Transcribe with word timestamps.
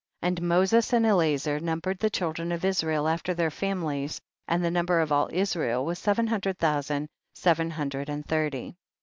3. 0.23 0.29
And 0.29 0.41
Moses 0.41 0.93
and 0.93 1.05
Elazer 1.05 1.61
num 1.61 1.79
bered 1.79 1.99
the 1.99 2.09
children 2.09 2.51
of 2.51 2.65
Israel 2.65 3.07
after 3.07 3.35
their 3.35 3.51
families, 3.51 4.19
and 4.47 4.65
the 4.65 4.71
number 4.71 4.99
of 4.99 5.11
all 5.11 5.29
Israel 5.31 5.85
was 5.85 5.99
seven 5.99 6.25
hundred 6.25 6.57
thousand, 6.57 7.07
seven 7.35 7.69
hundred 7.69 8.09
and 8.09 8.25
thirty. 8.25 8.77